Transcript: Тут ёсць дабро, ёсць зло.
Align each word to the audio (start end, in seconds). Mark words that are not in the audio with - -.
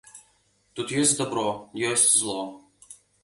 Тут 0.77 0.93
ёсць 1.01 1.13
дабро, 1.19 1.45
ёсць 1.91 2.09
зло. 2.25 2.41